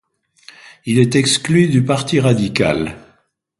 Il 0.87 0.97
est 0.97 1.13
exclu 1.15 1.67
du 1.67 1.85
Parti 1.85 2.19
radical. 2.19 2.97